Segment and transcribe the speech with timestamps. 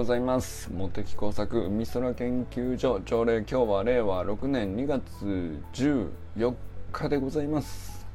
[0.00, 0.72] ございます。
[0.72, 3.02] 茂木工作海空研究所。
[3.04, 6.54] 朝礼今日は令和6年2月14
[6.90, 8.06] 日でございます。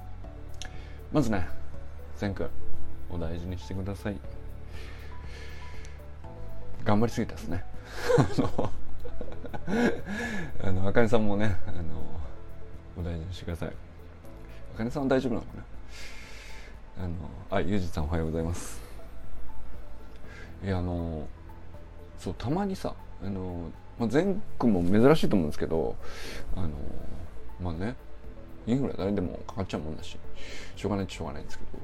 [1.14, 1.48] まずね
[2.18, 2.50] 千君
[3.08, 4.18] お大事にしてください。
[6.84, 7.64] 頑張りすぎたですね。
[10.64, 11.84] あのあかねさんもねあの
[12.98, 13.74] お大事にしてください。
[14.74, 15.50] あかねさんは大丈夫なのか
[16.98, 17.06] な？
[17.06, 17.14] あの
[17.52, 18.82] あゆうじさんおはようございます。
[20.64, 21.28] いやあの
[22.20, 22.94] そうたまにさ
[23.24, 25.96] あの、まあ、全国も珍しいと思うんですけど
[26.56, 26.70] あの
[27.62, 27.96] まあね
[28.68, 30.18] インフル誰でもかかっちゃうもんだし
[30.76, 31.80] しょうがないっしょうがないんですけど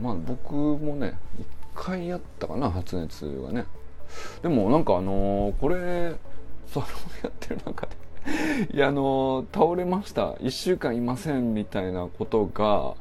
[0.00, 3.66] まあ僕もね一回やったかな発熱がね。
[4.42, 6.14] でもなんかあのこれ
[6.66, 6.88] それを
[7.24, 7.96] やってる中で
[8.72, 12.94] いやあの倒れました1週間いませんみたいなことが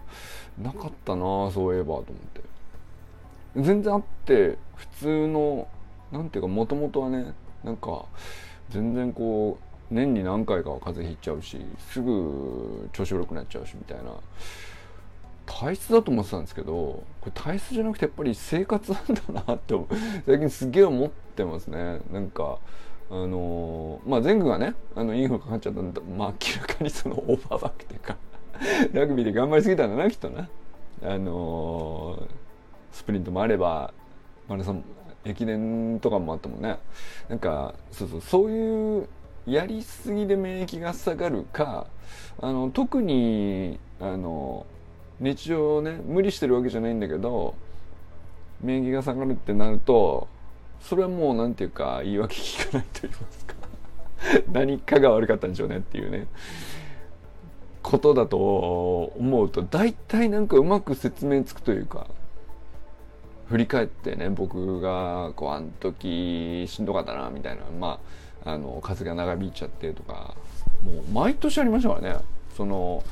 [0.61, 2.03] なかったなそういえばと思っ
[2.33, 2.54] て。
[3.55, 5.67] 全然あって普通の
[6.11, 8.05] なんていうかもともとはねなんか
[8.69, 9.57] 全然こ
[9.91, 11.59] う年に何回かは風邪ひいちゃうし
[11.91, 14.03] すぐ調子悪くなっちゃうしみたいな。
[15.47, 19.03] 体質だと思ってたんですけどこれ体質じゃなくてやっぱり生活なん
[19.35, 19.75] だなって
[20.25, 21.99] 最近すげえ思ってますね。
[22.11, 22.57] なんか
[23.11, 26.01] あのー、まあ前後がねあのインフルかかっちゃったんだ。
[26.01, 28.17] まあ明らかにそのオーバーバックっていうか
[28.91, 30.49] ラグビーで頑張りすぎたんだなきっとな。
[31.03, 32.44] あのー
[32.95, 33.93] スプリントもあれば
[34.47, 34.83] マラソン
[35.25, 36.77] 駅伝とかもあったもんね。
[37.27, 39.09] なんかそうそうそういう
[39.45, 41.87] やりすぎで免疫が下がるか
[42.39, 44.65] あの特にあの
[45.19, 47.53] 日常ね無理してるわけじゃないんだけど
[48.61, 50.29] 免疫が下がるってなると
[50.79, 53.55] それはもう何て言うか言い訳聞かないと言いますか。
[54.53, 56.27] 何かが悪かったんでしょうねっていうね。
[57.81, 58.37] ことだと
[59.17, 62.07] 思うと大体なんかうまく説明つくというか
[63.47, 67.99] 振り返ってね僕がこうあの時しんどかったなみたいなま
[68.45, 70.35] ああの風が長引いちゃってとか
[70.83, 72.19] もう毎年ありましたからね。
[72.55, 73.03] その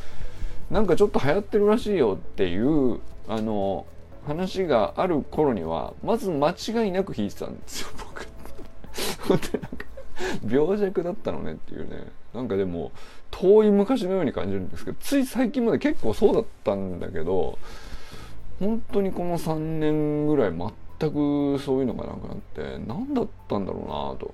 [0.71, 3.85] なんかちょっと流行ってるらしいよっていうあの
[4.25, 8.27] 話がある頃にはまず間違いなく弾いてたんですよ僕。
[9.27, 9.85] 本当になんか
[10.49, 12.07] 病弱だったのねっていうね。
[12.33, 12.91] なんかでも
[13.31, 17.59] 遠い昔のように感じるんですけどつい最近まで結構そうだったんだけど
[18.59, 24.33] 本当にこの3年ぐらい全くそういうのがなくなって何だったんだろうなと。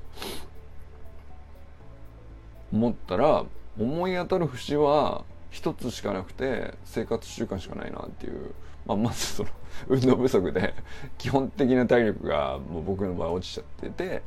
[2.72, 3.46] 思ったら
[3.80, 8.54] 思い当たる節は一つしかなくて生活習慣しかないなっていう、
[8.86, 9.50] まあ、まずその
[9.88, 10.74] 運動不足で
[11.18, 14.22] 基本的な体力がもう僕の場合落ちちゃってて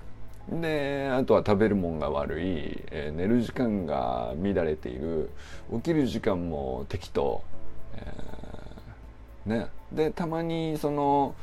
[0.50, 5.30] であとは食べるもんが悪い、えー、寝る時間が乱れている。
[5.72, 7.44] 起きる時間も適当、
[7.94, 8.61] えー、
[9.46, 9.68] ね。
[9.92, 11.34] でたまにその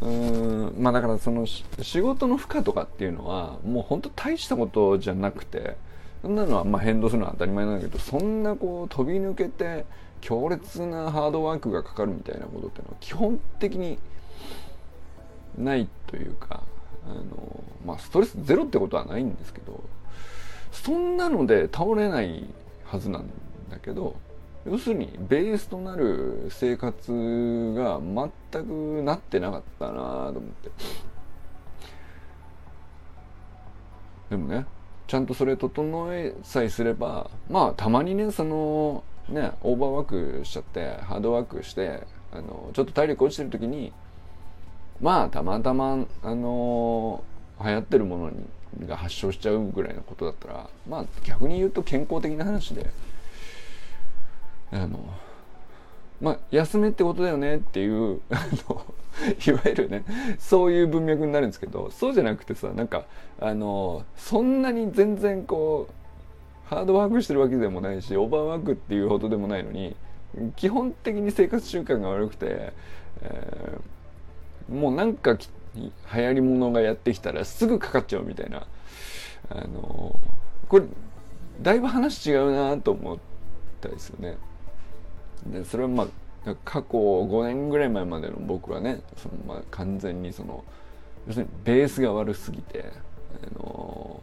[0.00, 1.64] うんまあだからその仕
[2.00, 5.76] 事の負荷とかっていうのはもうほんと大したことじゃなくて
[6.22, 9.86] そんなのはまあ変動するのは当たり前なんだけどそんなこう飛び抜けて
[10.20, 13.98] 強烈なハードワークがかかるみたいなことっていうのは基本的に
[15.56, 16.62] ないというか
[17.08, 19.82] あのまあストレスゼロってことはないんですけど
[20.72, 22.44] そんなので倒れない
[22.84, 23.30] はずなん
[23.70, 24.16] だけど
[24.68, 28.00] 要するにベースとなる生活が
[28.52, 30.70] 全くなってなかったなと思って。
[34.30, 34.66] でもね
[35.06, 42.02] ちゃんとそれ整えさえすればまあたまにねそのねオーバーワークしちゃってハードワークして
[42.32, 43.92] あのちょっと体力落ちてる時に
[45.00, 47.22] まあたまたまあの
[47.62, 48.46] 流行ってるものに
[48.86, 52.90] が発症しちゃうぐらいのことだったらまあ逆に言うと健康的な話で
[54.72, 55.00] あの
[56.20, 58.84] まあ休めってことだよねっていうあの
[59.46, 60.04] いわゆるね
[60.38, 63.04] そういう文脈になるんですけどそうじゃなくてさなんか
[63.40, 69.94] あのそんなに全然こうハードワークしてるわけでもないしオーバーワークっていうほどでもないのに
[70.56, 72.72] 基本的に生活習慣が悪くて、
[73.22, 75.38] えー、もうなんか
[75.76, 78.66] 流行りものがやってきたらすぐかかっちゃうみたいな
[79.50, 80.18] あの
[80.68, 80.86] これ
[81.62, 83.18] だいぶ話違うなと思っ
[83.80, 84.36] たですよね。
[85.52, 90.64] でそれはまあ過去5年ぐらい前までの僕はねそのまあ完全にその
[91.26, 92.84] 要するにベースが悪すぎて、
[93.42, 94.22] あの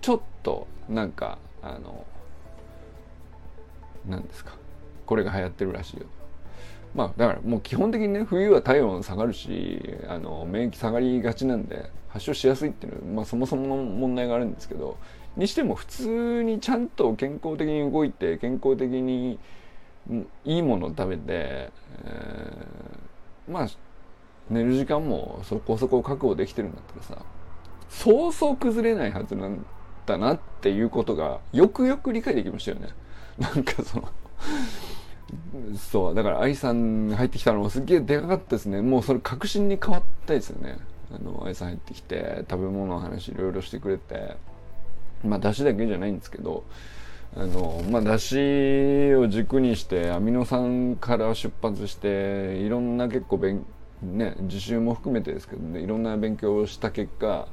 [0.00, 2.06] ちょっとなんかあの
[4.06, 4.52] 何ですか
[5.04, 6.06] これが流行ってるらしいよ。
[6.94, 14.96] まあだからもう基本的にね冬は体温下がるしあの免疫下がりがちなんで発症しやすいっていうのは、まあ、そもそもの問題があるんですけど
[15.36, 19.40] にしても普通にちゃんと健康的に動いて健康的に
[20.44, 23.68] いいものを食べて、えー、まあ
[24.50, 27.24] 寝る時間もそこそこ確保できてるんだったらさ
[27.88, 29.64] そうそう崩れないはずなん
[30.04, 32.88] だなっていうことがよくよく理解できましたよね。
[33.38, 34.08] なんかその
[35.78, 38.82] そうだから愛さん入ってきたのもすっげえでかかったですね。
[38.82, 40.78] もうそれ確信に変わったですよね。
[41.14, 44.36] あの愛さん入ってきて食べ物の話いろいろしてくれて。
[45.24, 46.64] まあ出汁だけじゃないんですけど
[47.36, 53.66] あのまあ出汁を軸にしてアミノ酸から出発していろんな結構勉
[54.02, 57.48] ね自習も含めてですけどねいろんな勉強をした結果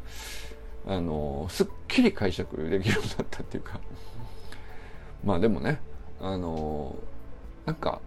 [0.87, 3.79] あのすっきり解釈できるようになったっていうか。
[5.23, 5.79] まあでもね
[6.19, 6.95] あの
[7.65, 8.01] なんか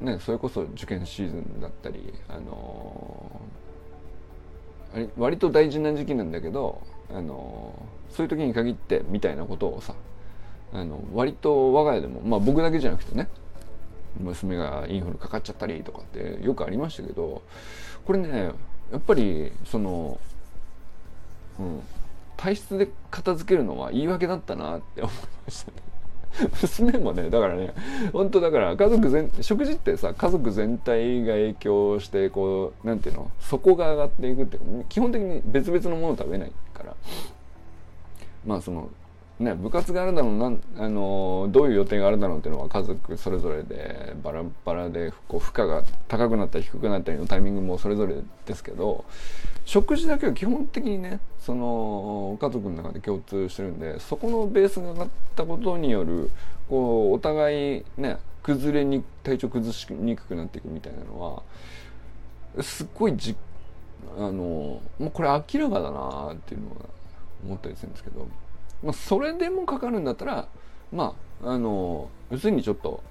[0.00, 3.40] ねそれこそ受験シーズンだったりあの
[5.16, 7.74] 割と大事な時期なんだけどあの
[8.10, 9.94] そういう時に限ってみたいなことをさ
[10.72, 13.28] あの割と我が家でもまあ僕だけじゃなくてね
[14.20, 17.42] 娘がインフルかかっちゃったりとかってよくありましたけど
[18.04, 18.50] これね
[18.90, 20.18] やっぱりその
[21.58, 21.80] うん
[22.36, 25.14] 体質で片付けるのは言い訳だったなって思い
[25.46, 25.76] ましたね。
[26.62, 27.72] 娘もねだからね
[28.12, 34.58] 本当だから家族全食事ってさ家族全体が影響してこうなんていうの底が上がっていくって
[34.88, 36.96] 基本的に別々のものを食べないから。
[38.44, 38.88] まあその
[39.42, 48.14] ね、部活があるだろうな、あのどういう予定があるだろうっていうのは家族それぞれでバラバラでこう負荷が高くなったり低くなったりのタイミングもそれぞれ
[48.46, 49.04] ですけど
[49.64, 56.30] 食事だけは基本的にねその家族の中で共通してるんでそこのベースが上がったことによる
[56.68, 61.42] こうお互いね崩れに体調崩しにくくなっていくみたいなの
[62.56, 63.34] はすっごいじ
[64.16, 66.76] あのもうこれ明らかだなっていうのは
[67.44, 68.26] 思ったりするんですけど。
[68.82, 70.48] まあ、それでもかかるんだったら
[70.92, 73.02] まああの要するにちょっと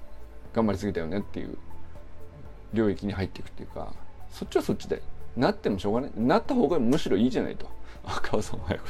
[0.54, 1.56] 頑張りすぎたよねっていう
[2.72, 3.92] 領域に入っていくっていうか
[4.30, 5.02] そっちはそっちで
[5.36, 6.10] なってもしょうがない。
[6.16, 7.66] なった方がむしろいいじゃないと。
[8.04, 8.88] 赤尾さんは早く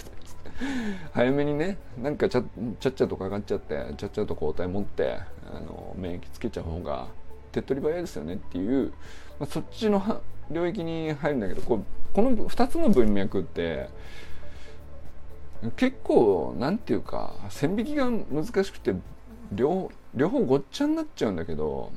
[1.12, 2.42] 早めにねなんかちゃ
[2.80, 5.18] ちゃっちゃとかかっちゃってちゃっちゃと抗体持って
[5.50, 7.08] あの免疫つけちゃう方が
[7.50, 8.92] 手っ取り早いですよねっていう、
[9.38, 13.88] まあ、そっちの領域に入るんだけどこうこの2つの文脈って
[15.76, 18.94] 結構なんていうか線引きが難しくて
[19.52, 21.92] 両両方ごっちゃになっちゃうんだけど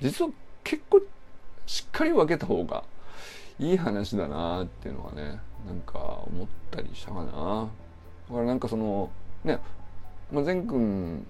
[0.00, 0.30] 実は
[0.64, 1.00] 結構
[1.66, 2.84] しっかり分けた方が
[3.58, 7.68] いい話だなっていうのはねなんか思ったりしたかな。
[8.28, 9.10] だからなんかその
[9.44, 9.58] ね、
[10.32, 11.26] まあ、善くん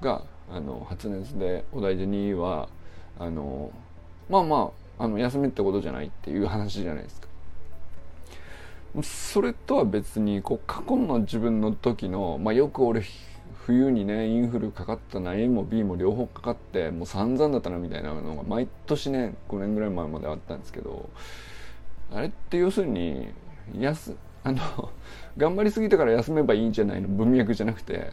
[0.00, 2.68] があの発熱でお大事には
[3.18, 3.70] あの
[4.28, 7.28] まあまああの休みってことじゃないっていう話じゃないですか。
[9.02, 13.02] それとは別にこう過去の自分の時の、まあ、よく俺
[13.64, 21.08] 冬にねインフルかかったな A も B も両方かかってもう散々だったなみたいなのが毎年ね5年ぐらい前まであったんですけど
[22.12, 23.30] あれって要するに
[23.94, 24.90] す あの
[25.38, 28.10] 頑張りすぎたから休めばいいんじゃないの文脈じゃなくて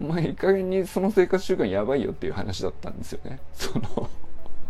[0.00, 3.40] お前いい加減にその生活習慣やばいよっていう話だったんですよね。
[3.52, 4.08] その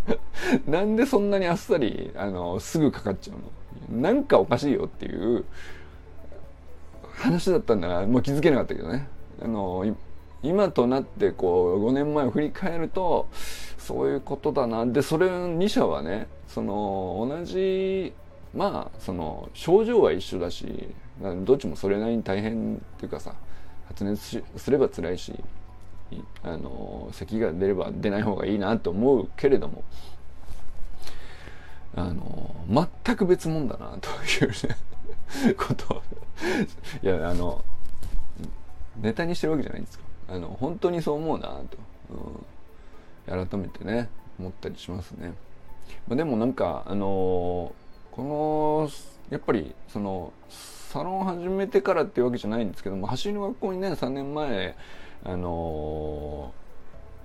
[0.67, 3.43] なんでそんなにあっさりあのすぐかかっちゃうの？
[3.91, 5.45] なんかおかしいよっていう
[7.17, 8.07] 話だったんだな。
[8.07, 9.09] もう気づけなかったけどね。
[9.43, 9.85] あの
[10.43, 13.29] 今となってこう5年前を振り返ると
[13.77, 14.87] そういうことだな。
[14.87, 18.13] でそれ2社はねその同じ
[18.55, 20.89] まあその症状は一緒だし
[21.45, 23.35] どっちもそれなりに大変っていうかさ
[23.89, 25.35] 発熱すれば辛いし
[26.43, 29.83] あの咳が出れば出ない方がいいなと思うけれども
[31.95, 32.55] あの
[33.05, 34.09] 全く別物だなと
[34.45, 36.03] いうね こと
[37.03, 37.65] いやあの
[39.01, 40.05] ネタにしてるわけじゃないんですか。
[40.31, 41.79] あの本当にそう思うなと、
[43.29, 45.33] うん、改めてね思ったりしますね、
[46.07, 47.73] まあ、でもなんかあの
[48.13, 48.91] この
[49.31, 54.77] やっぱりそのサロン始めてからっていうわけじゃないんですけども走りの学校にね3年前
[55.25, 56.53] あの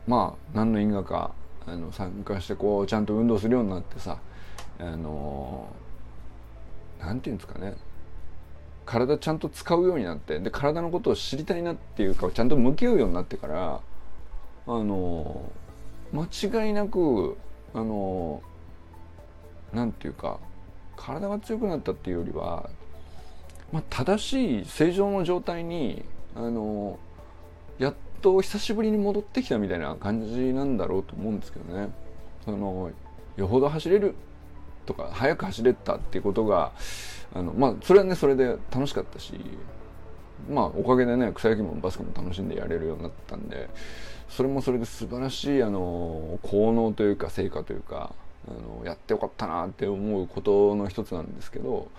[0.07, 1.31] まあ何の因果か
[1.65, 4.17] あの参加してこうちゃんと運動するようになってさ
[4.79, 5.67] あの
[6.99, 7.75] なんていうんですかね
[8.85, 13.81] 体ちゃんと使うようになってで体のことを知りたいなっていうかちゃんと向き合うようになってから
[14.67, 15.51] あの
[16.11, 17.37] 間違いなく
[17.73, 18.41] あの
[19.73, 20.39] なんていうか
[20.95, 22.69] 体が強くなったっていうよりは、
[23.71, 26.03] まあ、正しい正常の状態に
[26.35, 26.99] あの
[27.79, 31.89] やっと久しぶりに戻ってきたみたいな感じなんだろうと思うんですけどね。
[32.45, 32.91] その
[33.37, 34.15] よほど走れる
[34.85, 36.71] とか速く走れたっていうことが
[37.33, 39.33] あのまあそれはねそれで楽しかったし
[40.49, 43.69] まあおかげでね草野球もバスケも楽しんでやれるようになったんで
[44.29, 48.13] それもそれで素晴らしいあの効能というか成果というか
[48.47, 51.89] あのやってよかったなって思うことの一つなんですけど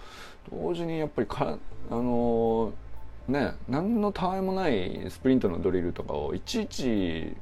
[0.52, 1.58] 同時にやっぱりか
[1.90, 2.72] あの
[3.28, 7.34] ね何のたわいもないスプリントのドリルとかをいちいち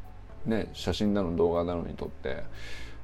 [0.46, 2.44] ね写真なの動画なのに撮って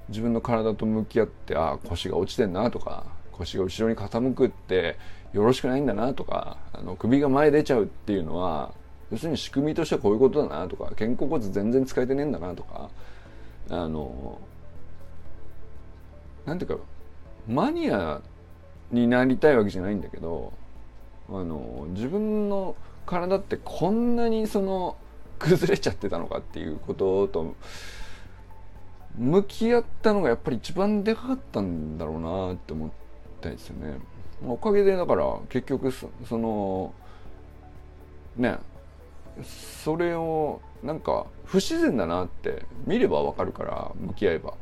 [0.09, 4.97] 自分の体と向き合ってああ腰が落ちてんなとか腰が後ろに傾くって
[5.33, 8.73] よろしくないんだなとかあの首が前出ちゃうっていうのは
[9.11, 12.91] 要するに仕組みとしてはこういうことだなとか肩甲骨全然使えてねえんだなとか
[13.71, 14.39] あの
[16.47, 16.85] なんていうか
[17.47, 18.21] マニア
[18.91, 20.53] になりたいわけじゃないんだけど
[21.29, 22.75] あの自分の
[23.07, 24.97] 体ってこんなにその
[25.39, 27.55] 崩れちゃってたのかっていうことと
[29.17, 32.91] 向き合ったのがやっぱり一番でかかったんだろうなって思っ
[33.41, 33.99] たんですよね。
[34.47, 36.95] おかげでだから結局その
[38.37, 38.59] ね
[39.43, 44.55] それをなんか不自然だなって見ればわかるから向き合えば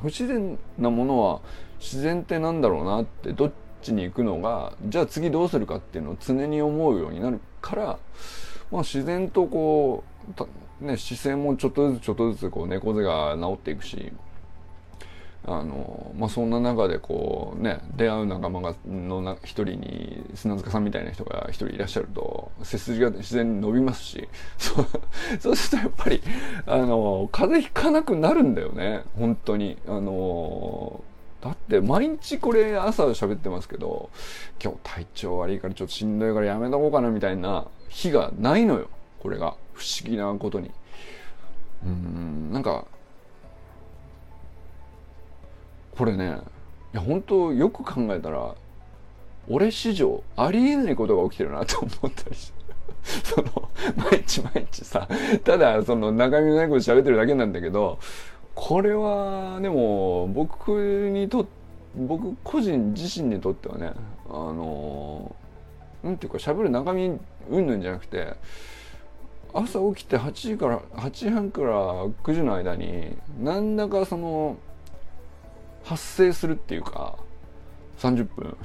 [0.00, 1.40] 不自然なものは
[1.78, 3.52] 自然ってなんだろうなってどっ
[3.82, 7.98] ちに行くのがじゃあ次どうするかっていうのを常に思うようになるから、
[8.70, 10.44] まあ、自然とこう、
[10.80, 14.12] ね、姿勢もちょっとずつちょっとずつこう猫背が治っていくし
[15.46, 24.28] あの、まあ、そんな中でこうね出会う仲間がの一人に砂塚さんみたいな人が一人いらっしゃると背筋が自然に伸びますし
[24.58, 24.86] そう
[25.38, 26.22] そうするとやっぱり
[26.66, 29.78] あの風邪ひかなくなるんだよね本当に。
[29.86, 31.02] あの
[31.42, 34.10] だって毎日これ朝喋ってますけど
[34.60, 38.88] 今日体調悪いからちょっとしんどいからやめとこうかなみたいな日がないのよ。
[39.26, 40.70] これが不思議なことに。
[41.84, 42.84] うんなんか
[45.96, 46.38] これね
[46.94, 48.54] いや本当よく考えたら
[49.48, 52.64] 俺史上ありえないことが起きてるなと思ったりして
[53.34, 55.08] その毎日毎日さ
[55.42, 57.98] ただその中身のないこと喋ってるだけなんだけど
[58.54, 60.70] これはでも僕
[61.10, 61.46] にと
[61.96, 63.92] 僕個人自身にとってはね
[64.28, 65.34] あの
[66.04, 67.18] なんていうか喋る中身
[67.50, 68.34] うんぬんじゃなくて
[69.56, 74.58] 朝起きて8時から8時半から9時の間に何らかその
[75.82, 77.16] 発生するっていうか
[77.98, 78.56] 30分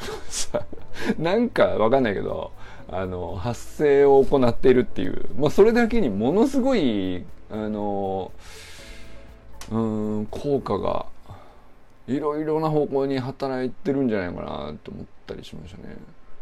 [1.17, 2.51] なんかわかんないけど
[2.89, 8.33] あの発生を行っているっていう、まあ、それだけにものすごいあの
[9.71, 11.05] うん効果が
[12.07, 15.95] いろいろな方向に働いてるんじゃないかなと思ったりしましたね。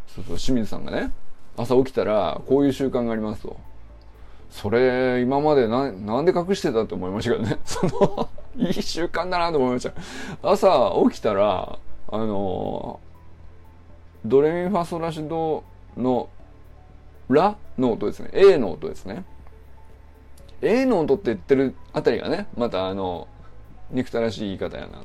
[0.08, 1.12] そうそう清水さんがね
[1.56, 3.69] 朝起きたらこういう習慣がありますと。
[4.50, 7.58] それ今までななんで隠してたって思いましたけどね。
[7.64, 9.92] そのいい習慣だなと思いました。
[10.42, 11.78] 朝起きたら、
[12.08, 13.00] あの、
[14.24, 15.62] ドレミファソラシド
[15.96, 16.28] の
[17.28, 18.30] ラの音ですね。
[18.32, 19.24] A の音ですね。
[20.62, 23.28] A の音って言ってるあたりがね、またあの、
[23.90, 24.98] 憎たらしい言い方やな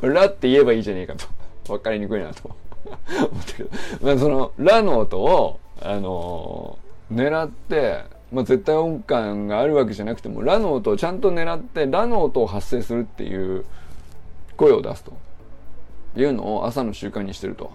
[0.00, 0.06] と。
[0.06, 1.72] ラって言えばいいじゃねえかと。
[1.72, 3.70] わかりにくいなと思ったけど。
[4.02, 6.78] まあその、ラの音を、あの
[7.12, 13.64] 狙って、まあ、絶対音感があるわけじゃなくても、ラの音をちゃんと狙って、ラの音を発生するっていう
[14.56, 15.12] 声を出すと
[16.16, 17.72] いうのを朝の習慣にしてると。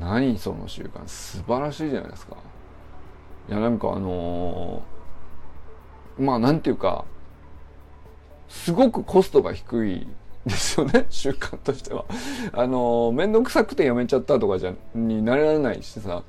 [0.00, 2.36] 何その習慣素晴らしいじゃないですか。
[3.48, 7.04] いや、なんかあのー、まあなんていうか、
[8.48, 10.06] すごくコストが低い
[10.44, 12.04] ですよね、 習慣としては。
[12.52, 16.22] あのー、めんどくさくてやめちゃったとかじゃ、になれられないしさ。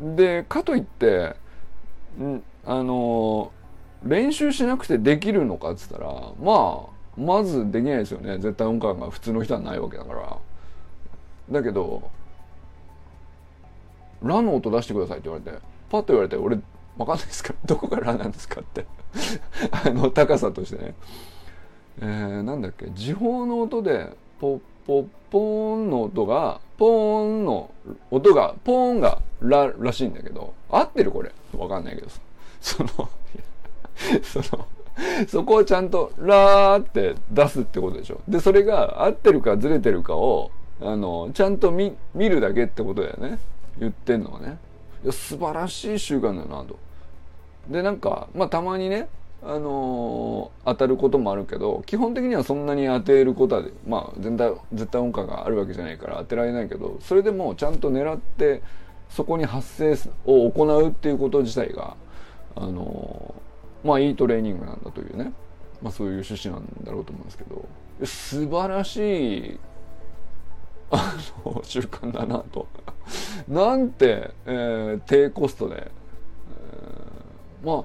[0.00, 1.36] で、かといって、
[2.20, 3.52] んあの、
[4.04, 6.08] 練習しなくてできるのかっつったら、
[6.40, 8.34] まあ、まずできないですよね。
[8.38, 10.36] 絶対音感が普通の人はないわけだから。
[11.50, 12.10] だけど、
[14.22, 15.58] ラの音出してくださいって言われて、
[15.90, 16.56] パッと言われて、俺、
[16.96, 17.54] わかんないですか？
[17.66, 18.86] どこがラなんですかって
[19.84, 20.94] あの、高さとしてね。
[22.00, 22.86] えー、なんだっけ？
[22.94, 27.70] 時報の音で、ポッポッポーンの音が、ポーンの
[28.12, 31.32] 音が、ポーンがラらしいんだけど、合ってるこれ？
[31.58, 32.20] わかんないけどさ。
[32.60, 32.88] その
[34.22, 34.66] その、
[35.26, 38.20] そこをちゃんと、ラーって出すってことでしょ。
[38.28, 40.50] で、それが合ってるかずれてるかを、
[40.80, 43.38] あの、ちゃんと見、見るだけってことだよね。
[43.78, 44.58] 言ってんのはね。
[45.02, 46.78] いや、素晴らしい習慣だなと。
[47.68, 49.08] で、なんか、まあ、たまにね、
[49.46, 58.62] あのー、当たることもあるけど基本的にはそんなに当てることはまあ全体絶対音感があるわけじゃないから当てられないけどそれでもちゃんと狙って
[59.10, 61.94] そこに発生を行うっていうこと自体が
[62.56, 65.32] あのー、まあいいトレーニングなんだというね、
[65.82, 67.68] まあ、そういう趣旨なんだろうと思うんですけど。
[68.02, 69.58] 素晴らしい
[70.90, 72.66] あの習慣だなと。
[73.46, 77.84] なんて、えー、低コストで、えー、まあ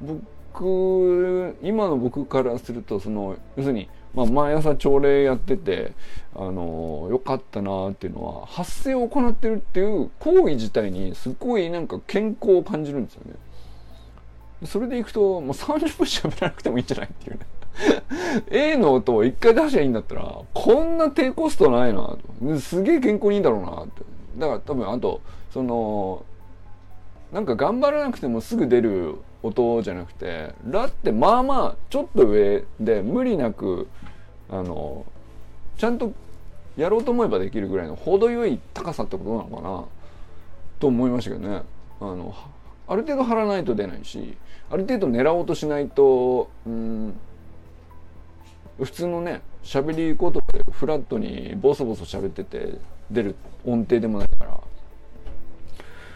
[0.00, 0.22] 僕
[0.54, 5.92] 僕今の僕からするとその要するに、まあ、毎朝朝礼やってて
[6.34, 13.34] あのよかったなっていうのは発声を行ってるっていう行為自体にすごいなんか健康を感じるんですよね。
[14.66, 17.46] それでいくともう30分喋らなくてもいいんじゃないっていうね。
[18.50, 22.58] A の音を一回出しゃいいんだったらこんな低コストないなと。
[22.60, 24.02] すげえ健康にいいんだろうなって。
[24.38, 25.20] だから多分あと
[25.50, 26.24] その
[27.32, 33.88] なんか頑張らなくてもすぐ出る音じゃなくてラってまあまあちょっと上で無理なく
[34.48, 35.04] あの
[35.76, 36.12] ちゃんと
[36.78, 39.84] やろうと思えばできるぐらいの程よい高さってことなのかな
[40.80, 41.62] と思いましたけどね。
[42.00, 42.34] あの
[42.86, 44.36] ある程度張らないと出ないし
[44.70, 47.14] ある程度狙おうとしないとうん
[48.78, 52.78] 普通のね喋り言葉でフラットにボソボソ喋ってて
[53.10, 54.60] 出る音程でもないから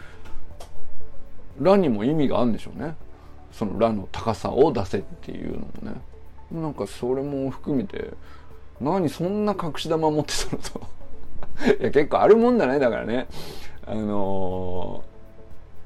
[1.61, 2.95] 「ラ」にも意味があるんでしょうね。
[3.51, 6.01] その「ラ」の高さを出せっていうのもね。
[6.51, 8.11] なんかそれも含めて
[8.81, 10.81] 何そんな隠し玉持ってたのと。
[11.79, 13.27] いや結構あるもんだねだからね。
[13.85, 15.03] あの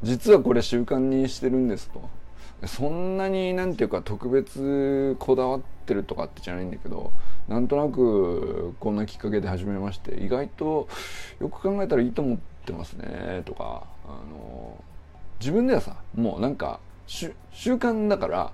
[0.03, 2.01] ー、実はこれ習慣にしてるんですと。
[2.67, 7.11] そんなになんていうか特別こだわってるとかってじゃないんだけど
[7.47, 10.87] なんとなくこんなきっかけで始めまして意外と
[11.41, 14.81] よく考えたらいいと思ってますねとかあの
[15.39, 16.79] 自分ではさもうなんか
[17.13, 18.51] 習慣だから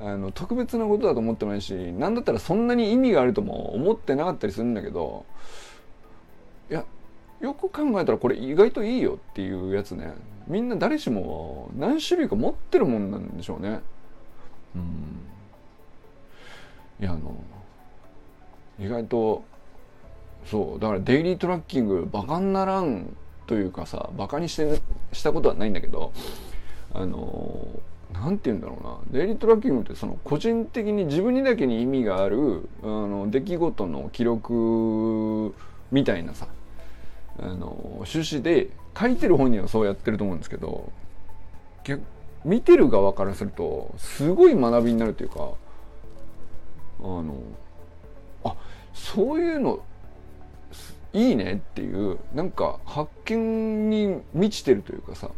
[0.00, 5.24] あの特別なことだと思ってないし何だったらそんなに意味があるとも思ってなかったりするんだけど
[6.70, 6.84] いや
[7.40, 10.14] よく考えたらこれ意外といいよっていうやつね
[10.46, 13.80] みんな誰しも何種類か持ってるもんなんでしょうね。
[14.74, 15.26] うん、
[17.00, 17.36] いやあの
[18.80, 19.44] 意外と
[20.46, 23.14] そうだからデイリートラッキングバカにならん
[23.46, 24.80] というかさバカにして
[25.12, 26.12] したことはないんだけど
[26.94, 27.68] あの
[28.22, 29.18] 何て言うんだろうな。
[29.18, 35.54] デイリートラッキングってその個人的に自分にだけに意味があるあの出来事の記録
[35.90, 36.46] みたいなさ
[37.40, 40.92] あの趣旨で書いてる本人はそうやってると思うんですけど
[42.44, 45.50] 見てる側からするとすごい学びになるというか
[47.00, 47.42] あの
[48.44, 48.54] あ
[48.94, 49.80] そういうの
[51.12, 55.30] いいねっていうなんか発見に満ちてるというかさ。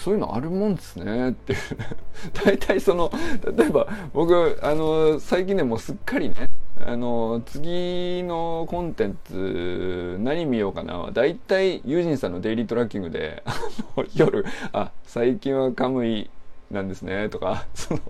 [0.00, 1.58] そういうのあるもんですねっていう。
[2.44, 3.12] 大体その
[3.56, 6.48] 例えば僕あの最近ねもすっかりね
[6.84, 11.10] あの次のコンテンツ何見ようかな。
[11.12, 13.54] 大体ユージンさんのデイリートラッキングであ
[13.98, 16.30] の夜あ最近はカムイ
[16.70, 18.00] なんですねとかその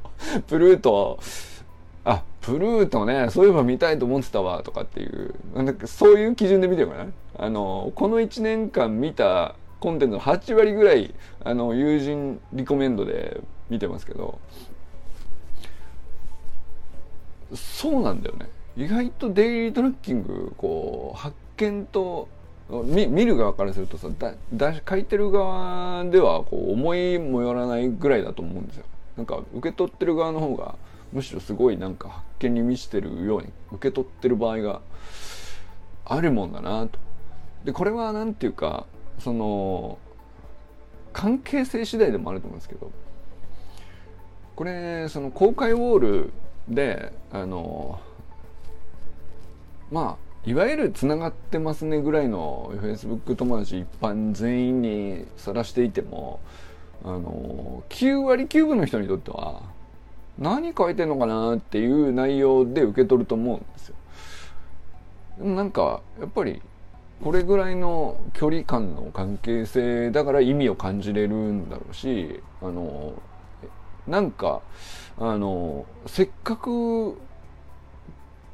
[0.46, 1.18] プルート
[2.04, 5.34] あプルートねそういえば見たいと思ってたわとかっていう。
[5.54, 7.06] なんかそういう基準で見てるかな。
[7.36, 14.38] あのこの1年間見たコンテンツの8割ぐらいあの友人リコメンドで見てますけど
[17.54, 22.28] そうなんだよね意外とデイリートラッキングこう発見と
[22.70, 28.84] 見見る側からするとさだだ書いてる側ではこう思いもよらないぐらいだと思うんですよ。
[29.16, 30.76] なんか受け取ってる側の方が
[31.12, 34.80] むしろすごいなんか発見に満ちてるように受け取ってる場合が
[36.04, 36.98] あるもんだなと。
[37.64, 38.86] でこれは何て言うか
[39.20, 39.98] その
[41.12, 42.90] 関係性次第でもあると思うんですけど
[44.56, 46.32] これその公開ウォール
[46.68, 48.00] であの
[49.90, 56.40] まあいわゆるつながってますねぐらいの Facebook 友達一般全員にさらしていても
[57.04, 59.62] あの9割9分の人にとっては
[60.38, 63.94] 何書いてんのかなっていう内容で受け取ると思うんですよ。
[65.38, 66.62] でもなんかやっぱり
[67.22, 73.12] これぐらいの距離感の関係性だから意味を感じれるんだろうしあの
[74.06, 74.62] なんか
[75.18, 77.20] あのせっかく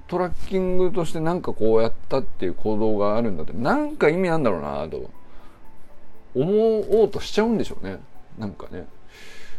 [0.08, 5.10] トラッキングとしてなんかこうやったっていう行動があるんだってなんか意味なんだろうなと
[6.34, 7.98] 思おうとしちゃうんでしょうね。
[8.38, 8.86] なんかね。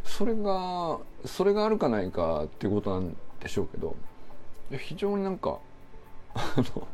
[0.06, 3.96] それがそれがあるかないかっていうことなんでしょうけど
[4.78, 5.58] 非常になんか
[6.34, 6.88] あの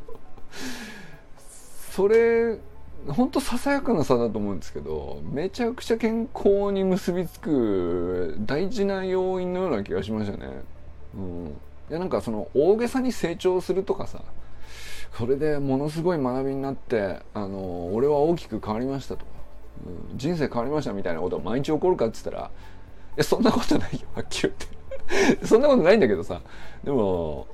[1.94, 2.58] それ
[3.06, 10.64] ほんとささやかな差だと思うんですけどめちゃくちゃ健康に結びつく大事な要因のような気がしましたね。
[11.14, 11.46] うん
[11.90, 14.22] いやなんかその大げさに成長するとかさ
[15.16, 19.30] それでものすごい学びになってあの俺は大きく変わりましたとか、
[20.10, 22.50] うん、人生変わりましたみたいなことが毎日起こるかっつったら
[23.16, 24.52] いそんなことないよはっきり
[25.18, 26.40] 言って そんなことないんだけどさ
[26.82, 27.46] でも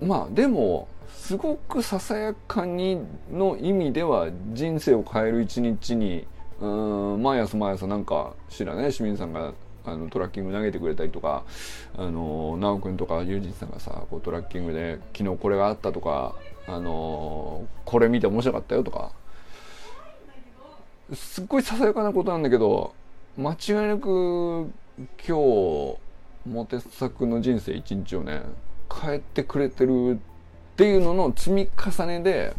[0.00, 6.26] まあでもすごくささやかにの意味では人生を変える一日に
[6.60, 6.66] う
[7.16, 9.52] ん毎朝毎朝なんか知らない清水さんが
[9.84, 11.44] あのトラッキング投げてくれたりとか
[11.96, 16.34] あの直くんとかユージさんがさこうトラッキングで昨日これがあったとか
[16.66, 19.12] あのこれ見て面白かったよとか。
[21.14, 22.94] すっごいささやかなことなんだけど
[23.38, 24.70] 間違いなく
[25.26, 25.96] 今日
[26.46, 28.42] モテ作の人生一日をね
[28.92, 30.20] 変えてくれてる
[30.78, 32.54] っていうのの積み重ねで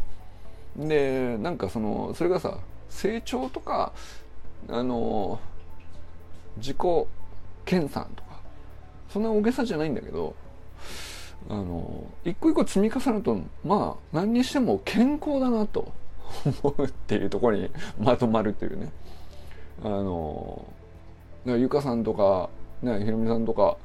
[0.76, 2.58] でなんかそのそれがさ
[2.90, 3.94] 成長とか
[4.68, 5.40] あの
[6.58, 6.78] 自己
[7.64, 8.42] 研鑽とか
[9.08, 10.36] そんな大げさじゃないんだけど
[11.50, 15.94] あの一個一個積み重ねるとまあ何にしても健康だなと
[16.62, 18.92] 思うっていうところに まとまるというね。
[19.82, 20.66] あの
[21.46, 22.50] ゆかさんとか
[22.82, 23.78] ねひろみさんとか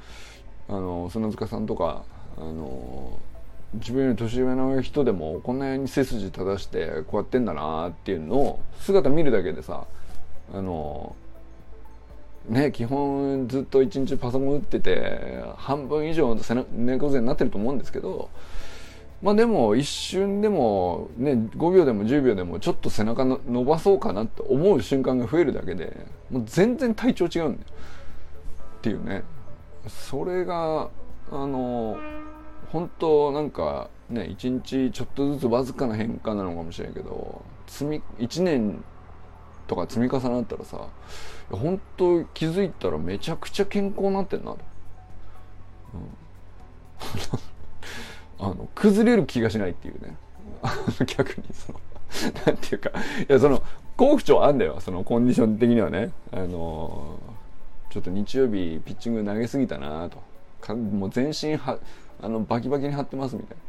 [0.68, 2.02] あの砂塚さんとか
[2.36, 3.16] あの
[3.74, 9.86] 自分より年上の人でもこんなに背筋正してこうやってんだなっていうのを姿見るだけでさ
[10.52, 11.16] あの
[12.48, 16.36] ね基本ずっと一日パソコン打ってて半分以上
[16.72, 18.28] 猫背になってると思うんですけど
[19.22, 25.96] まあでも一瞬でもね5秒でも10秒でもちょっと背中の伸ばそうかなって思う瞬間が増えるだけで
[26.30, 27.68] もう全然体調違うんだよ。
[28.78, 29.24] っていうね。
[29.88, 30.88] それが
[31.30, 31.98] あの
[32.74, 38.82] 本当なんかね一日ちょっとずつわずかな変化なのかもしれないけど積み1年
[39.68, 40.88] とか積み重なったらさ
[41.52, 44.58] 本当気づいたらめちゃくちゃ健康になってんなと。
[48.40, 50.16] うん、 あの崩れる気がしないっていうね。
[51.06, 51.80] 逆にその
[52.44, 52.92] なんていうかい
[53.28, 53.62] やその
[53.96, 56.10] 好不調あんだよそのコンディション的にはね。
[56.32, 57.20] あの
[57.90, 60.18] ちょっと日曜日ピッチング投げすぎたなと。
[60.72, 61.78] もう全身は
[62.24, 63.62] あのバキバキに張ってますみたいな。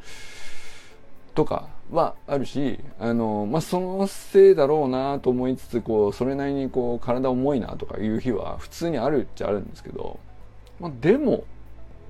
[1.35, 10.17] とかはあるし、あの、まあ、そのせいだろうなと思いつつ、こう、それなりにこう、体重いなとかいう日は普通にあるっちゃあるんですけど、
[10.79, 11.43] まあ、でも、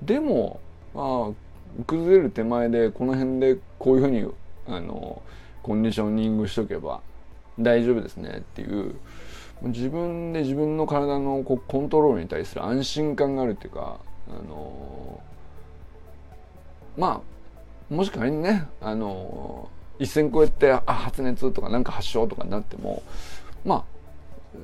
[0.00, 0.60] でも、
[0.94, 4.32] まあ、崩れる手前で、この辺でこういうふうに、
[4.68, 5.20] あの、
[5.62, 7.00] コンディショニングしとけば
[7.58, 8.94] 大丈夫ですねっていう、
[9.62, 15.20] 自分で自分の体のこうコントロールに対する安心感があるっていうか、あの
[16.96, 17.22] ま
[17.90, 23.02] あもし仮にねあの一線超えてあ発熱とかなんか発症とかになっても
[23.64, 23.84] まあ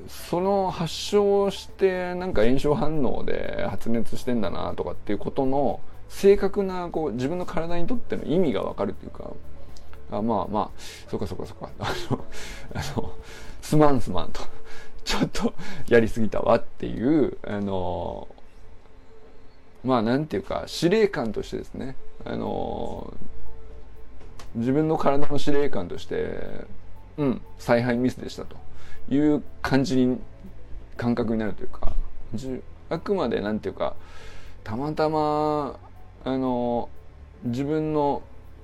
[0.07, 9.31] その発症してなんか炎症反応で発熱してんだなとかっていうことの正確なこう自分の体にとっての意味がわかるっていうか
[10.11, 10.69] あまあまあ
[11.09, 11.69] そっかそっかそっか。
[11.79, 12.25] あの
[12.75, 13.13] あの
[13.61, 14.41] すまんすまんと。
[15.03, 15.53] ちょっと
[15.89, 18.27] やりすぎたわっていうあの
[19.83, 21.95] まあなんていうか司令官としてですね。
[22.25, 23.13] あの
[24.55, 26.65] 自分の体の司令官として
[27.17, 28.55] うん采配ミスでしたと。
[29.09, 30.17] いう感じに
[30.95, 31.93] 感覚になるというか。
[32.89, 33.95] あくまでなんていうか
[34.63, 35.77] たまたま
[36.23, 36.89] あの
[37.43, 38.21] 自分の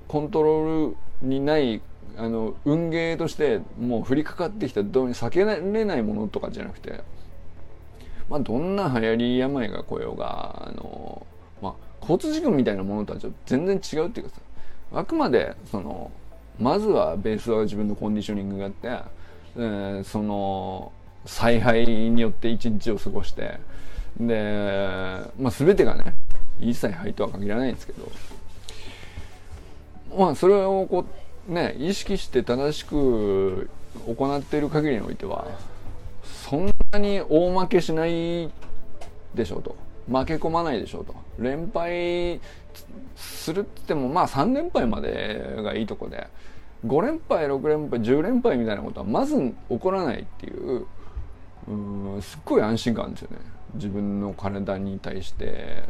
[0.08, 1.82] コントロールにない
[2.18, 7.02] あの運ゲーとしてもう降りかかってきたどうに避けられないものとかじゃなくて
[8.30, 11.26] まあ、どんな流行り病が来ようが、あの、
[11.62, 14.42] まあ、交通事故みたいなものとはちょっと全然違うっていうかさ、
[15.00, 16.12] あくまで、その、
[16.60, 18.88] まずはベースは自分のコンディショニングがあって、
[19.56, 20.92] えー、その、
[21.26, 23.60] 采配によって一日を過ごして、
[24.20, 26.14] で、まあ、全てがね、
[26.60, 28.12] いい采配とは限らないんですけど、
[30.18, 31.06] まあ、それをこ
[31.48, 33.70] う、ね、意識して正しく
[34.06, 35.48] 行っている限りにおいては、
[36.50, 38.50] そんなに大負けしない
[39.36, 39.76] でしょうと。
[40.08, 41.14] 負け込まないでしょうと。
[41.38, 42.42] 連敗
[43.16, 46.28] するって言ってもまあ3連敗までがいいとこで。
[46.88, 49.36] 5連敗6連敗10連敗みたいなことはまず
[49.70, 50.88] 起こらないっていう
[51.68, 51.74] う
[52.18, 53.38] んすっごい安心感ですよね。
[53.76, 55.84] 自分の体に対して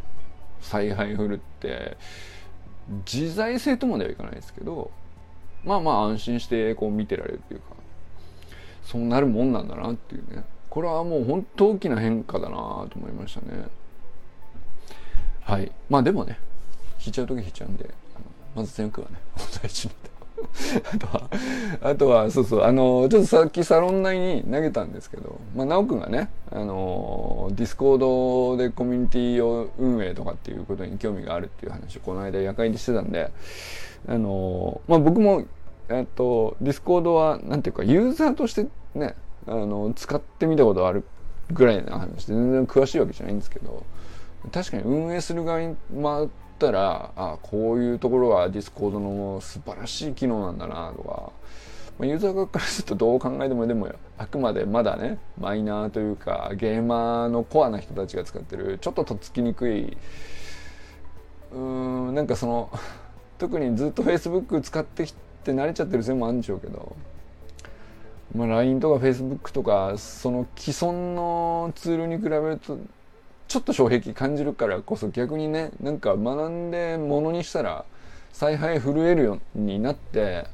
[0.60, 1.96] 采配振るって。
[3.06, 4.90] 自在性とまではいかないですけど
[5.64, 7.79] まあまあ安心してこう見てられるっていうか。
[8.84, 10.44] そうなるもんなんだなっていうね。
[10.70, 13.66] これはもう本当大きな変化だなと思いましたね。
[15.42, 15.72] はい。
[15.90, 16.38] まあでもね
[17.00, 17.90] 引いちゃう時引いちゃうんで
[18.56, 19.94] まず全区はねお大事に
[20.94, 21.30] あとは、
[21.82, 33.32] あとは、そうそう、あの、ちょっとさっきサロン内に投げたんですけど、まあ、なおくんがね、あの、ディスコードでコミュニティを運営とかっていうことに興味があるっていう話をこの間夜会でしてたんで、
[34.08, 35.44] あの、まあ、僕も
[35.90, 39.16] えっと、ディスコードは、なんていうか、ユーザーとしてね、
[39.48, 41.04] あの、使ってみたことある
[41.52, 42.26] ぐらいな話。
[42.26, 43.84] で、全然詳しいわけじゃないんですけど、
[44.52, 46.28] 確かに運営する側に回っ
[46.60, 51.32] たら、あこういうところはディスコードの素晴らしい機能なんだなとか、
[52.00, 59.98] まあ、ユーザー側からするとどう考えてもでもあくまでまだねマイナーというかゲーマーのコアな人たちが使ってるちょっととっつきにくい
[61.52, 62.70] うんなんかその
[63.38, 66.96] 特にずっと Facebook 使ってきって慣れちゃってるせいもあるんでしょうけど、
[68.36, 72.78] まあ、LINE とか Facebook とかその既存のツールに比べると
[73.48, 77.86] ちょっと障壁感じるからこそ逆にねなんか学んでものにしたら
[78.32, 80.46] 采配震えるようになって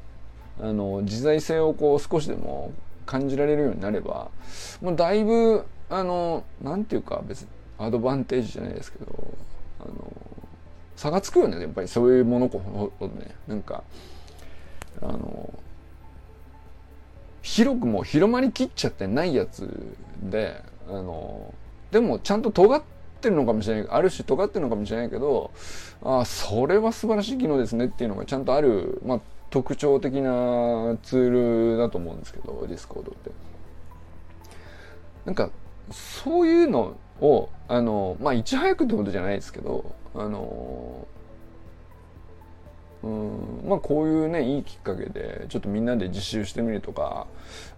[0.60, 2.72] あの自在性をこう少しでも
[3.04, 4.30] 感じられるようになれば
[4.80, 9.34] もうだいぶあのなんていうか別にアドバンテージじゃないですけど
[9.80, 10.12] あの
[10.96, 13.34] 差がつくよねやっぱりそういうものほどね。
[13.46, 13.84] なんか
[15.02, 15.52] あの
[17.42, 21.54] 広くも広まりきっちゃってないやつであの
[21.90, 22.82] でもちゃんと尖っ
[23.20, 25.50] てるのかもしれないある種尖ってるのかもしれないけど
[26.02, 33.30] ああそれは素晴らしい機能ですねっていうのがちゃんとある、まあ、特徴的なツールだと思うんですけどディスコードって。
[35.26, 35.50] なんか
[35.90, 40.75] そういうのをあのまあいち早くってことじゃないですけどあの
[43.66, 47.26] まあこういうねいいきっかけでちょっとみんなで実習してみるとか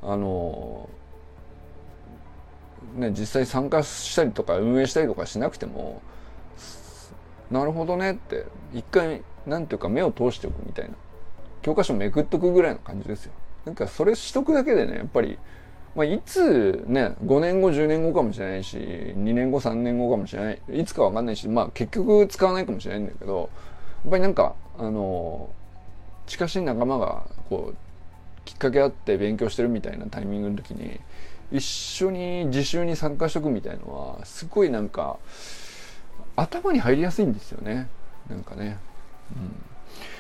[0.03, 0.88] あの
[2.96, 6.03] ね実際参加したりとか運営したりとかしなくても
[7.51, 10.94] なるほどねって一回なんていうか目を通しておくみたいな
[11.62, 13.33] 教科書めくっとくぐらいの感じですよ。
[13.64, 15.38] なんかそれしとくだけでねやっぱり
[15.98, 23.51] まあ、いつね、5年後、10年後かもしれないし、2年後、3年後かもしれない、いつかわかんないし、まあ結局使わないかもしれないんだけど、
[24.05, 25.51] やっぱりなんか、あの、
[26.28, 27.76] 近しい仲間が、こう、
[28.44, 31.00] きっかけあって勉強してるみたいなタイミングの時に、
[31.50, 35.18] 一緒に自習に参加しとくみたいのは、すごいなんか、
[36.36, 37.88] 頭に入りやすいんですよね。
[38.30, 38.78] なんかね。
[39.34, 39.42] うん。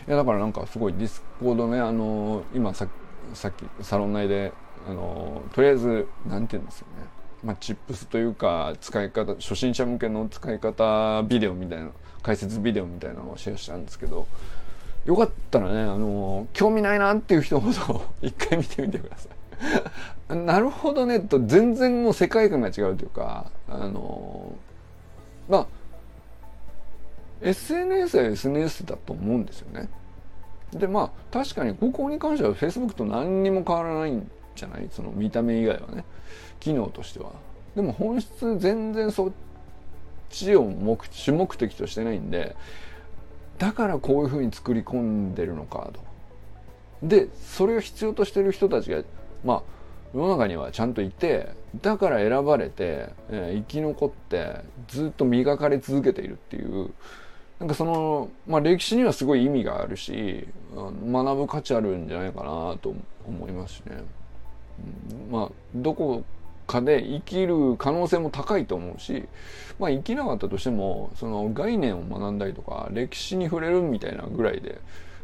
[0.08, 2.88] いや、だからなんかすごいディスコードね、あの、今さ
[3.34, 4.52] さっきサロン内で
[4.86, 7.04] あのとりあえず何て言うんですよね、
[7.42, 11.90] まあ、チップスというか使い方初心者向けの使い方ビデオみたいな
[12.22, 14.26] 解説ビデオみたいなのをシェアしたんですけど
[15.08, 19.28] よかったらねあの興味ないなっていう人ほど 一回見てみてくださ
[20.30, 20.36] い。
[20.36, 24.52] なるほどねと全然もう世界観が違うというかあの
[25.48, 25.66] まあ
[27.40, 29.88] SNS は SNS だと思うんですよね。
[30.74, 34.88] でまあ確かにここに関しては Facebook と何にも変わらないんじゃない？
[34.92, 36.04] その見た目以外はね。
[36.60, 37.30] 機能としては。
[37.74, 39.30] でも本質全然そっ
[40.28, 42.54] ちを目主目的としてないんで
[43.58, 46.00] だからこういうふうに作り込んでるのかと
[47.02, 49.02] でそれを必要としてる人たちが
[49.44, 49.62] まあ
[50.14, 51.50] 世の中にはちゃんといて
[51.82, 56.90] だから選ばれて、えー、生き残ってずっと磨かれ続けているっていう
[57.58, 62.94] なんかその、まあ、歴史にはすごい意味があるし学ぶ価値あるんじゃないかなと
[63.26, 64.02] 思いますしね。
[65.30, 66.22] まあどこ
[66.68, 69.24] かで生きる可能性も高いと思うし、
[69.80, 74.78] まあ、生きなかったとしてもその概念を学んだりとか歴史に触れるみたいなぐらいで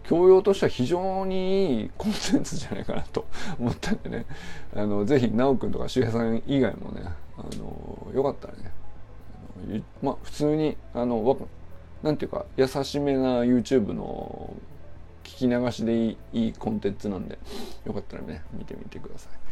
[0.04, 3.26] 教養としては非常にいいコンテンツじゃないかなと
[3.60, 4.26] 思ったんでね
[4.74, 7.02] あのぜひ修くんとか周平さん以外もね
[7.36, 11.38] あのよかったらねまあ普通にあの
[12.02, 14.54] なんていうか優しめな YouTube の
[15.24, 17.38] 聞き流しでいいいいコンテンツなんで
[17.84, 19.44] よかったらね見てみてください。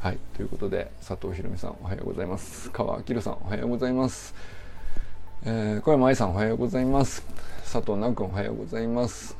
[0.00, 2.70] はいということで佐藤ひろみさんおはようございます。
[2.70, 4.34] 川明さんおはようございます、
[5.44, 7.22] えー、小山愛さんおはようございます。
[7.70, 9.36] 佐藤直君おはようございます。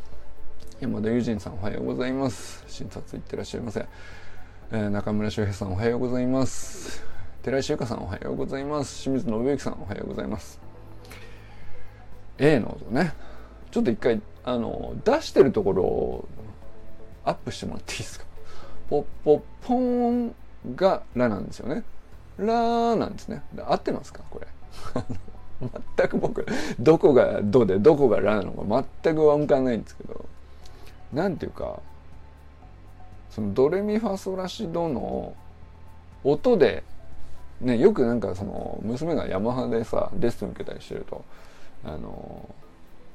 [0.79, 2.63] 山田友人さんおはようございます。
[2.69, 3.87] 診察いってらっしゃいませ、
[4.73, 7.03] えー、中村修平さんおはようございます。
[7.43, 9.03] 寺石由香さんおはようございます。
[9.03, 10.61] 清水信之さんおはようございます。
[12.37, 13.15] A の音ね。
[13.71, 16.29] ちょっと一回あの出してるところを
[17.25, 18.27] アップしてもらっていいですか？
[18.91, 20.35] ポッポッポーン。
[20.77, 21.85] がラなんですよね。
[22.39, 23.43] ラなんですね。
[23.67, 24.21] 合ってますか？
[24.31, 24.47] これ。
[25.97, 26.47] 全く僕
[26.79, 30.25] どこがどでどこがラなのか全く分かんないんですけど。
[31.13, 31.81] なんていうか
[33.31, 35.35] そのドレミファソラシドの
[36.23, 36.85] 音で
[37.61, 41.25] ねよくなんかその娘がヤマハでさレッスン受けたりしてると
[41.85, 42.49] あの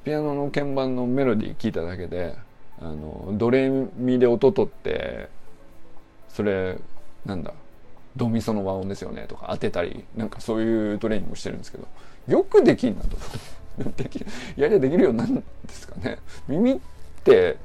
[0.03, 2.36] ピアノの鍵盤のメロディー聞いただけで
[2.81, 5.29] あのドレミで音取って
[6.27, 6.77] それ
[7.25, 7.53] なんだ
[8.15, 11.88] ドミソの和音ですよねとか当てたりなんかそういうトレーニングしてるんですけど
[12.27, 13.17] よくできんなと。
[13.97, 16.17] できるやりゃできるようになるんですかね。
[16.47, 16.79] 耳っ
[17.25, 17.57] て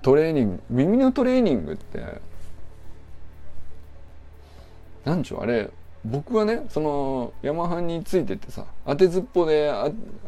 [0.00, 2.20] トレーニング耳のトレーニングって
[5.04, 5.70] なんちゅうあれ
[6.04, 9.72] 僕はねそのヤマハについててさ当てずっぽで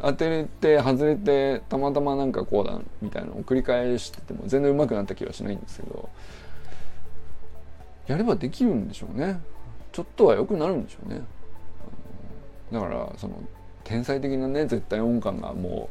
[0.03, 6.09] 当てれて外れてたまたまなんかこうだみたいなのを繰り返してても全然うまくなった気はしないんですけど
[8.09, 9.40] やればできるんでしょうね。
[9.92, 11.23] ちょっとは良くなるんでしょうね。
[12.73, 13.40] だからその
[13.85, 15.88] 天才的なね絶対音感がも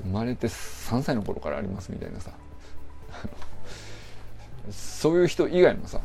[0.00, 2.32] う生まれて3歳の頃からありますみたいなさ。
[4.70, 6.00] そういう人以外もさ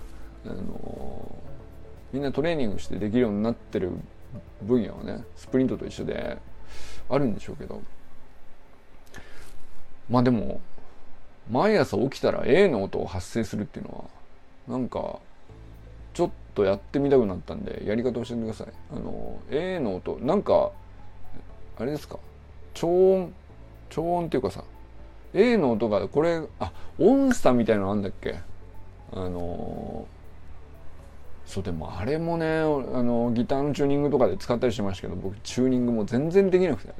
[0.45, 1.35] あの
[2.13, 3.91] みんなトレーニングしてできるようになってる
[4.61, 6.37] 分野はねスプリントと一緒で
[7.09, 7.81] あるんでしょうけど。
[10.09, 10.61] まあでも
[11.49, 14.24] 毎朝起きたら A の音を発生するっていうのは
[14.67, 15.19] なんか
[16.13, 18.67] ちょっとやってみたくなったんでやり方教えてください。
[18.91, 20.71] あの A の音なんか
[21.77, 22.17] あれですか？
[22.73, 23.33] 超音
[23.89, 24.63] 超音っていうかさ
[25.33, 28.39] A の音がこれあ音差みたいなのあんだっけ？
[29.11, 30.07] あの
[31.45, 36.93] そうでもあれもねあのギターのチューニングとかで使ったりしましたけど僕チューニングも全然できなくて。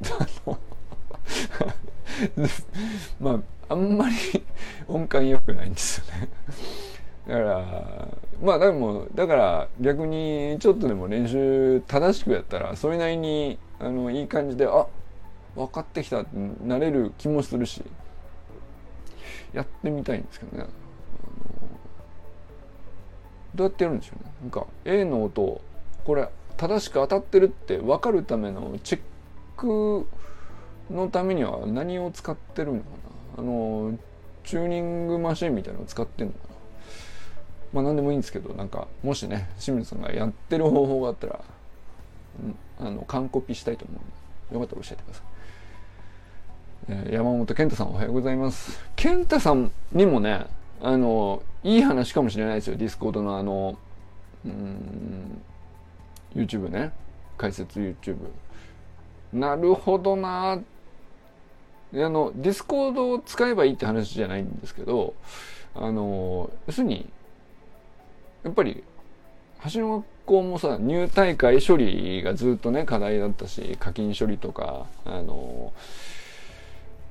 [3.19, 3.39] まあ
[3.73, 4.15] あんまり
[4.88, 6.30] 音感良くないんですよね。
[7.27, 8.07] だから
[8.41, 14.85] まあでもだから逆にちょっとでも練習正しくやったらそれなりにあのいい感じであ
[15.55, 16.29] 分かってきたって
[16.63, 17.81] なれる気もするし
[19.53, 20.65] やってみたいんですけどね。
[23.55, 24.31] どうやってやるんでしょうね。
[24.41, 25.61] なんか A の音
[26.03, 29.01] これ正しく当たってるって分かるためのチェッ
[29.55, 30.05] ク
[30.91, 32.85] のためには何を使ってるのか
[33.38, 33.41] な。
[33.41, 33.97] あの
[34.43, 36.54] チューニングマシンみたいなのを使ってんのかな。
[37.75, 41.41] まあ何でもいいんですけどなんかもしね清水さんがやってる方法があったら、
[42.79, 43.99] あの完コピしたいと思うん
[44.49, 45.23] でよかったら教えてください。
[46.88, 48.79] えー、山本健太さんおはようございます。
[48.95, 50.45] 健太さんにもね
[50.81, 53.77] あのいい話かもしれないですよディスコードのあの
[54.45, 55.41] うん
[56.33, 56.93] YouTube ね
[57.38, 58.15] 解説 YouTube
[59.33, 60.57] なるほどなあ
[61.93, 65.13] のディスコードを使えばいいって話じゃないんですけど
[65.73, 67.09] あの要するに
[68.45, 68.84] やっぱり
[69.73, 75.73] 橋の学校もさ入退会処理がずっとね課題だったし課金処理とかあの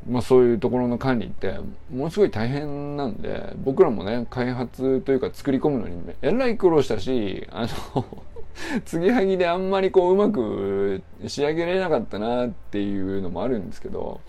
[0.08, 1.58] まあそういうところの管理って
[1.92, 8.04] ものすごい大変なんで僕らもね開発というか作り込むのにえらい苦労したしあの
[8.84, 14.20] 継ぎはぎであんまりこううまく仕上げられなかったなっていうのもあるんですけど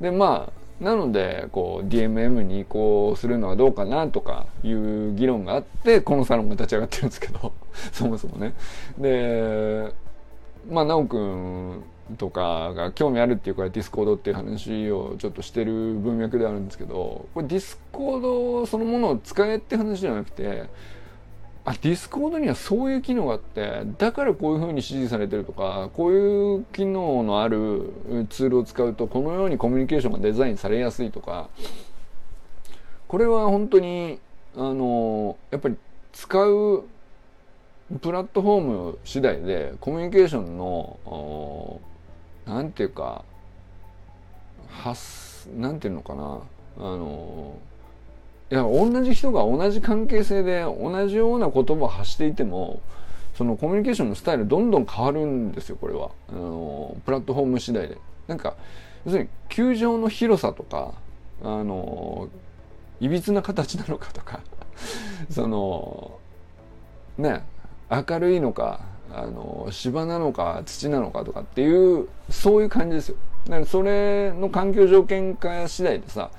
[0.00, 7.52] でまあなのでこう DMM に移行するのはどうかなとかいう議論があってこのサロンが立ち上がってるんですけど
[7.92, 8.54] そもそもね。
[8.98, 9.92] で
[10.68, 11.84] まあ奈くん
[12.18, 20.64] とかが興味あるっていうからディスコードっていう話をちょっとしてる文脈であるんですけどこれディスコードそのものを使えって話じゃなくて
[21.64, 27.92] あディスコードにはそういう機能があってだからこういうふうに指示されてるとかこういう機能のある
[28.30, 31.48] ツールを使うとこのようにコミュニケーションがデザインされやすいとか
[33.06, 34.18] これは本当に
[34.56, 35.76] あのやっぱり
[36.12, 36.84] 使う
[38.00, 41.80] プラットフォーム次第でコミュニケーションの
[42.46, 43.24] 何て言うか
[44.68, 46.40] 発なんていうのかな
[46.78, 47.58] あの
[48.52, 52.82] いや同じ人が同じ関係性で同じような言葉を発していても
[53.34, 56.10] そのコミュニケーションのスタイルどんどん変わるんですよこれは。
[56.28, 57.96] あのプラットフォーム次第で。
[58.28, 58.54] なんか
[59.06, 60.92] 要するに球場の広さとか
[61.42, 62.28] あの
[63.00, 64.40] いびつな形なのかとか
[65.30, 66.18] その
[67.16, 67.42] ね
[67.90, 73.16] 明るいのかあの芝なのか土なのかとかっていうそういう感じですよ。
[73.46, 76.30] だからそれの環境条件下次第でさ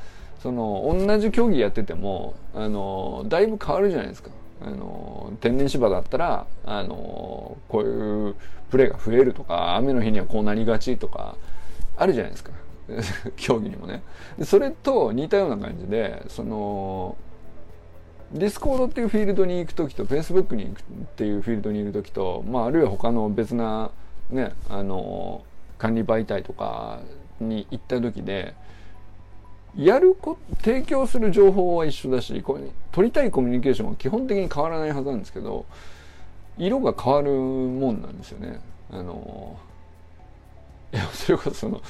[0.43, 4.29] その同じ競技やっててもあのだいぶ変わるじゃないですか。
[4.61, 8.35] あの天然芝だったらあのこういう
[8.69, 11.35] プレーが増えるとか雨の日にはこうなりがちとか
[11.97, 12.51] あるじゃないですか
[13.35, 14.03] 競技にもね
[14.43, 17.15] それと似たような感じでその
[18.33, 20.81] ディスコードっていうフィールドに行く時とフェイスブックに行くっ
[21.15, 23.91] ていうフィールドにいる時と、まあ、あるいは他の別な
[24.29, 25.43] ねあの
[25.77, 26.99] 管理媒体とか
[27.39, 28.55] に行った時で
[29.77, 35.65] やるこ提供する情報は一緒だしこれ取りたいコミュニケーションは基本的に変わらないはずなんですけど
[36.57, 38.59] 色が変わるもんなんですよね。
[38.91, 39.57] あの
[40.93, 41.81] いやそれこそその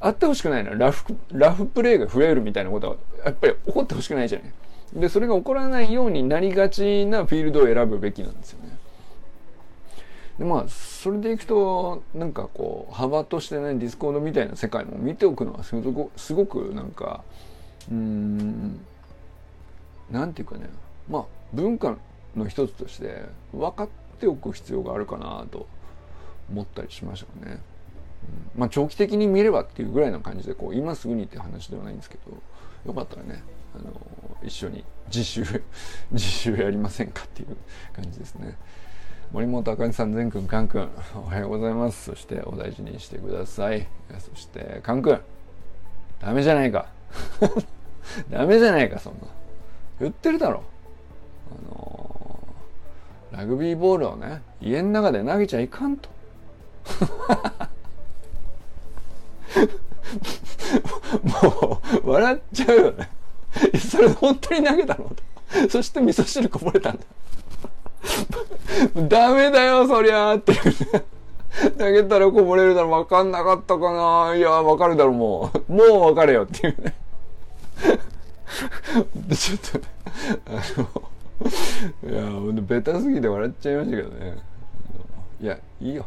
[0.00, 4.52] あってほしくないのはラフラフプレーが増えるみたいなことはやっぱり起こってほしくないじゃない。
[4.94, 8.73] でそれが起こらないようになりがちなフィールドを選ぶべきなんですよね。
[10.38, 17.22] でまあそれでいくとなんかこう幅としてねディスコードみたいな世界も見ておくのはすごくすごくなんか
[17.90, 18.80] うん
[20.10, 20.68] なんていうかね
[21.08, 21.96] まあ文化
[22.36, 25.68] の一つとして分かっておく必要があるかなと
[26.50, 27.58] 思ったりしましたね。
[28.56, 32.32] まあ長期的に見ればっていうぐらいの感じでこう今すぐにって話ではないんですけど
[32.86, 33.42] よかったらね
[33.78, 33.92] あの
[34.42, 35.42] 一緒に自習
[36.10, 37.56] 自習やりませんかっていう
[37.92, 38.56] 感じですね
[39.34, 42.04] 森本あかねさん善くんかんくんおはようございます。
[42.04, 43.88] そしてお大事にしてください。
[44.20, 45.20] そしてかんくん。
[46.20, 46.86] ダメじゃないか。
[48.30, 49.22] ダメじゃないかそんな。
[49.98, 50.62] 言ってるだろ。
[51.50, 56.08] あのー、ラグビーボールをね家の中で投げちゃいかんと。
[61.42, 63.10] もう笑っちゃうよね。
[63.80, 65.10] それ本当に投げたの？
[65.10, 65.24] と
[65.68, 67.04] そして味噌汁こぼれたんだ。
[69.08, 70.54] ダメだよそりゃーって。
[71.78, 74.34] 投げたらこぼれるだろ分かんなかったかな。
[74.34, 75.72] いやわかるだろもう。
[75.72, 76.94] もうわかれよっていうね。
[79.34, 79.84] ちょっとね
[80.46, 80.52] あ
[82.06, 84.38] のいやほんとベタすぎて笑っちゃいましたけどね。
[85.40, 86.06] いやいいよ。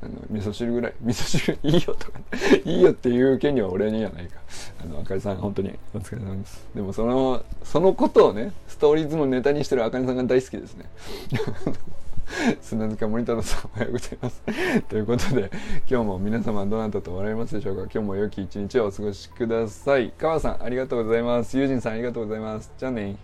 [0.00, 2.20] あの味噌汁ぐらい 味噌汁いいよとか、
[2.64, 4.40] いいよっていう権利は俺にはないか。
[4.82, 6.66] あのあかりさん本当にお疲れ様です。
[6.74, 10.84] でもそのそのことをねストーリーズもネタにしてるあかりさんが大好きですね。
[12.60, 14.42] 砂塚森太郎さんおはようございます。
[14.88, 15.50] ということで
[15.90, 17.82] 今日も皆様どなたと笑いますでしょうか？
[17.84, 20.12] 今日も良き一日をお過ごしください。
[20.18, 21.56] 川さんありがとうございます。
[21.58, 22.70] 友人さんありがとうございます。
[22.78, 23.16] じゃあね